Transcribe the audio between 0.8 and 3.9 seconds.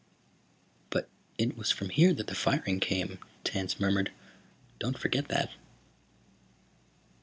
"But it was from here that the firing came," Tance